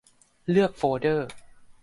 [0.49, 1.29] เลือกโฟลเดอร์